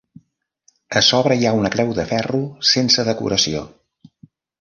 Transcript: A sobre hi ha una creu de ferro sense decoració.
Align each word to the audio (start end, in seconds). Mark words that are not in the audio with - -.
A 1.01 1.01
sobre 1.09 1.35
hi 1.41 1.45
ha 1.49 1.51
una 1.57 1.69
creu 1.75 1.91
de 1.99 2.05
ferro 2.13 2.39
sense 2.71 3.07
decoració. 3.11 3.63